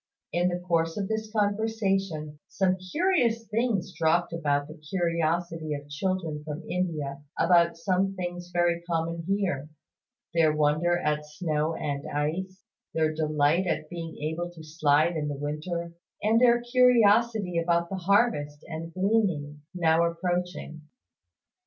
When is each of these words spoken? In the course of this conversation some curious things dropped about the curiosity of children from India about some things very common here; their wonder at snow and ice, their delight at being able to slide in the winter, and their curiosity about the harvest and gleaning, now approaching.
In 0.33 0.47
the 0.49 0.57
course 0.57 0.97
of 0.97 1.07
this 1.07 1.31
conversation 1.31 2.39
some 2.47 2.75
curious 2.91 3.45
things 3.45 3.93
dropped 3.93 4.33
about 4.33 4.67
the 4.67 4.73
curiosity 4.89 5.75
of 5.75 5.89
children 5.89 6.43
from 6.43 6.63
India 6.67 7.21
about 7.37 7.77
some 7.77 8.15
things 8.15 8.49
very 8.51 8.81
common 8.89 9.21
here; 9.27 9.69
their 10.33 10.55
wonder 10.55 10.97
at 10.97 11.23
snow 11.27 11.75
and 11.75 12.09
ice, 12.09 12.63
their 12.95 13.13
delight 13.13 13.67
at 13.67 13.91
being 13.91 14.17
able 14.23 14.49
to 14.55 14.63
slide 14.63 15.15
in 15.15 15.27
the 15.27 15.37
winter, 15.37 15.93
and 16.23 16.41
their 16.41 16.59
curiosity 16.63 17.59
about 17.59 17.89
the 17.89 17.97
harvest 17.97 18.65
and 18.67 18.91
gleaning, 18.95 19.61
now 19.75 20.03
approaching. 20.03 20.81